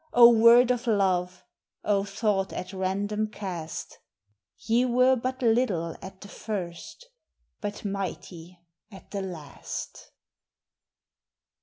[0.13, 1.43] O word of love!
[1.83, 3.99] O thought at random cast!
[4.57, 7.05] Ye were but little at the first,
[7.59, 8.57] but mighty
[8.91, 10.09] at the last.